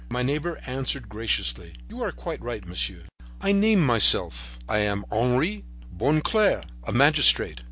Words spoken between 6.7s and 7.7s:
a magistrate."